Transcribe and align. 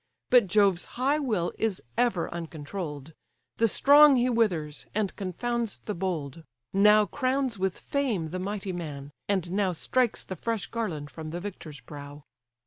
But 0.31 0.47
Jove's 0.47 0.85
high 0.97 1.19
will 1.19 1.53
is 1.59 1.79
ever 1.95 2.27
uncontroll'd, 2.33 3.13
The 3.57 3.67
strong 3.67 4.15
he 4.15 4.31
withers, 4.31 4.87
and 4.95 5.15
confounds 5.15 5.77
the 5.85 5.93
bold; 5.93 6.43
Now 6.73 7.05
crowns 7.05 7.59
with 7.59 7.77
fame 7.77 8.31
the 8.31 8.39
mighty 8.39 8.73
man, 8.73 9.11
and 9.29 9.51
now 9.51 9.73
Strikes 9.73 10.23
the 10.23 10.35
fresh 10.35 10.65
garland 10.65 11.11
from 11.11 11.29
the 11.29 11.39
victor's 11.39 11.81
brow! 11.81 12.23